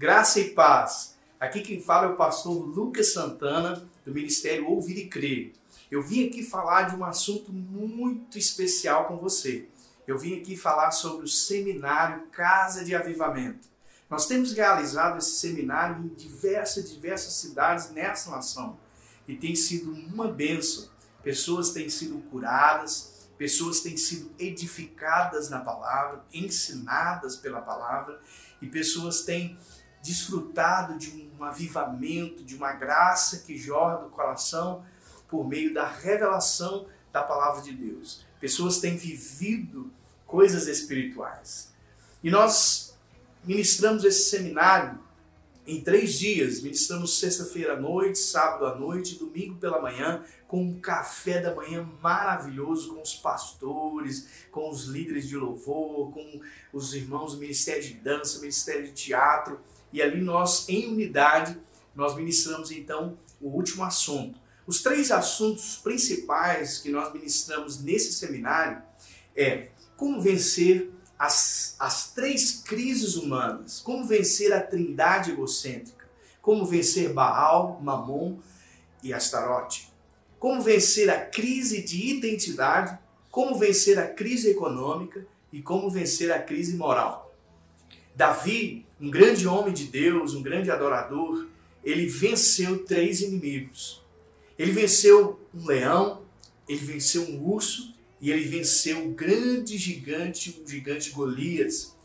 [0.00, 1.14] Graça e paz.
[1.38, 5.52] Aqui quem fala é o pastor Lucas Santana, do Ministério Ouvir e Crer.
[5.90, 9.68] Eu vim aqui falar de um assunto muito especial com você.
[10.06, 13.68] Eu vim aqui falar sobre o seminário Casa de Avivamento.
[14.08, 18.78] Nós temos realizado esse seminário em diversas, diversas cidades nessa nação
[19.28, 20.88] e tem sido uma benção.
[21.22, 28.18] Pessoas têm sido curadas, pessoas têm sido edificadas na palavra, ensinadas pela palavra
[28.62, 29.58] e pessoas têm
[30.02, 34.84] desfrutado de um avivamento, de uma graça que jorra do coração
[35.28, 38.24] por meio da revelação da palavra de Deus.
[38.40, 39.90] Pessoas têm vivido
[40.26, 41.72] coisas espirituais.
[42.22, 42.94] E nós
[43.44, 44.98] ministramos esse seminário
[45.66, 46.60] em três dias.
[46.60, 51.88] Ministramos sexta-feira à noite, sábado à noite, domingo pela manhã, com um café da manhã
[52.02, 56.40] maravilhoso com os pastores, com os líderes de louvor, com
[56.72, 59.60] os irmãos do Ministério de Dança, Ministério de Teatro.
[59.92, 61.56] E ali nós, em unidade,
[61.94, 64.38] nós ministramos então o último assunto.
[64.66, 68.82] Os três assuntos principais que nós ministramos nesse seminário
[69.34, 76.08] é como vencer as, as três crises humanas, como vencer a trindade egocêntrica,
[76.40, 78.38] como vencer Baal, Mamon
[79.02, 79.92] e Astarote,
[80.38, 82.98] como vencer a crise de identidade,
[83.30, 87.29] como vencer a crise econômica e como vencer a crise moral.
[88.20, 91.46] Davi, um grande homem de Deus, um grande adorador,
[91.82, 94.04] ele venceu três inimigos.
[94.58, 96.20] Ele venceu um leão,
[96.68, 101.96] ele venceu um urso e ele venceu um grande gigante, um gigante Golias.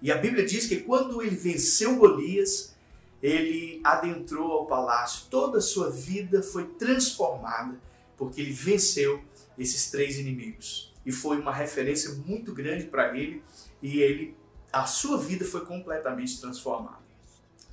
[0.00, 2.76] E a Bíblia diz que quando ele venceu Golias,
[3.20, 5.26] ele adentrou ao palácio.
[5.28, 7.80] Toda a sua vida foi transformada
[8.16, 9.20] porque ele venceu
[9.58, 10.94] esses três inimigos.
[11.04, 13.42] E foi uma referência muito grande para ele
[13.82, 14.36] e ele
[14.74, 16.98] a sua vida foi completamente transformada.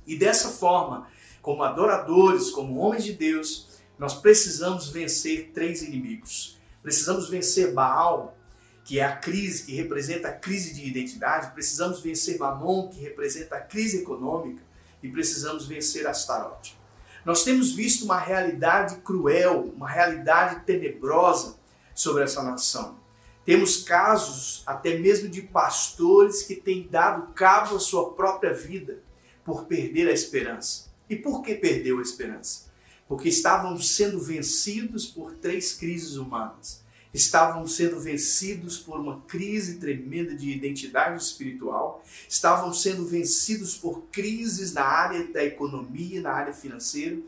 [0.06, 1.08] E dessa forma,
[1.40, 3.68] como adoradores, como homens de Deus,
[3.98, 6.58] nós precisamos vencer três inimigos.
[6.82, 8.36] Precisamos vencer Baal,
[8.84, 11.52] que é a crise, que representa a crise de identidade.
[11.52, 14.62] Precisamos vencer Mamon, que representa a crise econômica.
[15.02, 16.78] E precisamos vencer Astarote.
[17.24, 21.56] Nós temos visto uma realidade cruel, uma realidade tenebrosa
[21.94, 23.01] sobre essa nação.
[23.44, 29.02] Temos casos até mesmo de pastores que têm dado cabo à sua própria vida
[29.44, 30.92] por perder a esperança.
[31.10, 32.70] E por que perdeu a esperança?
[33.08, 36.82] Porque estavam sendo vencidos por três crises humanas.
[37.12, 44.72] Estavam sendo vencidos por uma crise tremenda de identidade espiritual, estavam sendo vencidos por crises
[44.72, 47.18] na área da economia, na área financeira,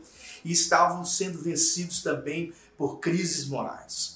[0.43, 4.14] e estavam sendo vencidos também por crises morais.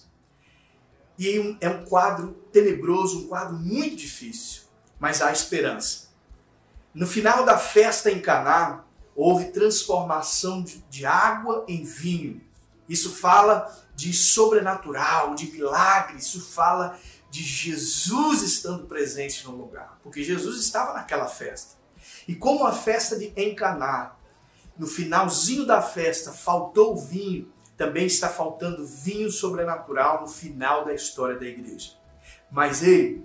[1.20, 4.62] E é um quadro tenebroso, um quadro muito difícil,
[4.98, 6.08] mas há esperança.
[6.94, 12.42] No final da festa em Caná, houve transformação de água em vinho.
[12.88, 16.98] Isso fala de sobrenatural, de milagre, isso fala
[17.30, 21.76] de Jesus estando presente no lugar, porque Jesus estava naquela festa.
[22.30, 24.16] E como a festa de Encaná,
[24.78, 31.40] no finalzinho da festa faltou vinho, também está faltando vinho sobrenatural no final da história
[31.40, 31.92] da igreja.
[32.52, 33.24] Mas ei,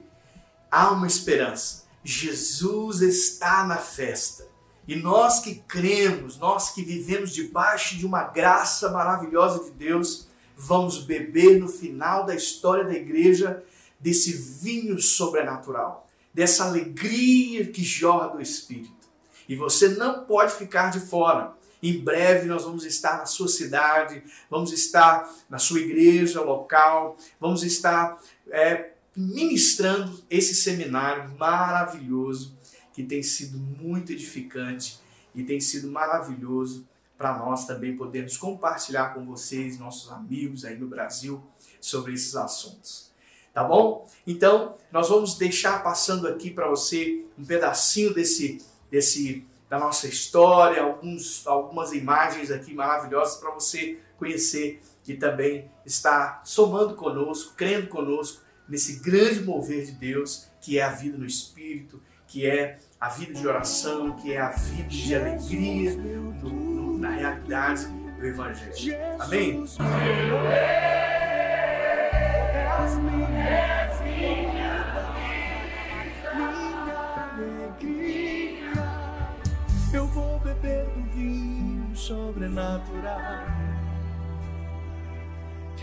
[0.71, 1.83] há uma esperança.
[2.05, 4.47] Jesus está na festa.
[4.87, 10.99] E nós que cremos, nós que vivemos debaixo de uma graça maravilhosa de Deus, vamos
[10.99, 13.61] beber no final da história da igreja
[13.99, 19.09] desse vinho sobrenatural, dessa alegria que jorra do Espírito.
[19.49, 21.55] E você não pode ficar de fora.
[21.85, 27.63] Em breve nós vamos estar na sua cidade, vamos estar na sua igreja local, vamos
[27.63, 28.19] estar
[28.51, 32.57] é, ministrando esse seminário maravilhoso
[32.95, 34.99] que tem sido muito edificante
[35.35, 40.89] e tem sido maravilhoso para nós também podermos compartilhar com vocês, nossos amigos aí no
[40.89, 41.45] Brasil,
[41.83, 43.11] sobre esses assuntos.
[43.53, 44.09] Tá bom?
[44.27, 49.45] Então, nós vamos deixar passando aqui para você um pedacinho desse, desse
[49.75, 56.95] da nossa história, alguns, algumas imagens aqui maravilhosas para você conhecer que também está somando
[56.95, 62.47] conosco, crendo conosco nesse grande mover de Deus que é a vida no Espírito, que
[62.47, 67.87] é a vida de oração, que é a vida de alegria no, no, na realidade
[67.87, 68.97] do Evangelho.
[69.19, 69.65] Amém?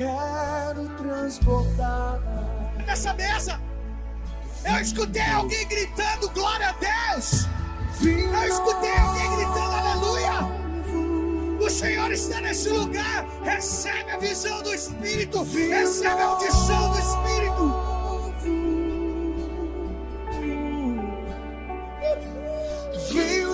[0.01, 2.19] Quero transportar.
[2.87, 3.61] Nessa mesa,
[4.65, 7.45] eu escutei alguém gritando glória a Deus.
[8.01, 10.31] Eu escutei alguém gritando aleluia.
[11.63, 13.27] O Senhor está nesse lugar.
[13.43, 15.43] Recebe a visão do Espírito.
[15.43, 17.91] Recebe a audição do Espírito.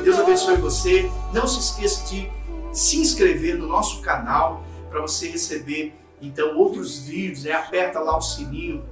[0.02, 1.12] Deus abençoe você.
[1.34, 2.32] Não se esqueça de
[2.72, 7.44] se inscrever no nosso canal para você receber então outros vídeos.
[7.44, 7.52] Né?
[7.52, 8.84] Aperta lá o sininho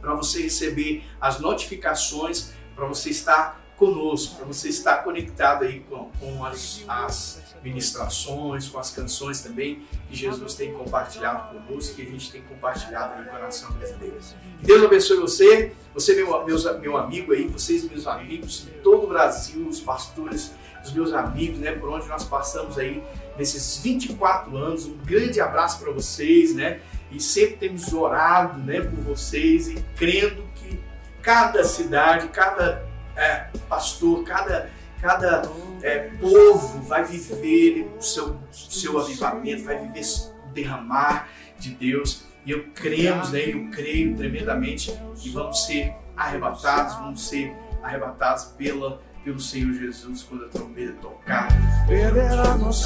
[0.00, 6.10] para você receber as notificações, para você estar conosco, para você estar conectado aí com,
[6.20, 12.04] com as, as, ministrações, com as canções também que Jesus tem compartilhado conosco, que a
[12.04, 14.18] gente tem compartilhado aí com a nação brasileira.
[14.60, 19.06] Deus abençoe você, você meu, meus, meu amigo aí, vocês meus amigos de todo o
[19.08, 20.52] Brasil, os pastores,
[20.84, 23.02] os meus amigos, né, por onde nós passamos aí
[23.38, 24.84] nesses 24 anos.
[24.84, 26.80] Um grande abraço para vocês, né?
[27.10, 30.78] E sempre temos orado, né, por vocês e crendo que
[31.22, 34.70] cada cidade, cada é, pastor, cada,
[35.00, 35.42] cada
[35.82, 40.04] é, povo vai viver o seu, seu avivamento, vai viver
[40.48, 41.28] o derramar
[41.58, 42.24] de Deus.
[42.46, 43.40] E eu cremos, né?
[43.40, 50.44] Eu creio tremendamente que vamos ser arrebatados, vamos ser arrebatados pela, pelo Senhor Jesus quando
[50.44, 51.48] a trombeta tocar.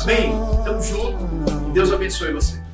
[0.02, 0.30] Amém?
[0.64, 1.72] Tamo junto.
[1.72, 2.67] Deus abençoe você.